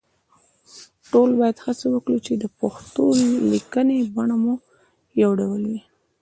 ټول 1.11 1.29
باید 1.39 1.57
هڅه 1.65 1.85
وکړو 1.93 2.17
چې 2.25 2.33
د 2.37 2.43
پښتو 2.59 3.05
لیکنې 3.51 3.97
بڼه 4.15 4.35
مو 4.43 4.53
يو 5.21 5.29
ډول 5.39 5.61
وي 5.69 5.79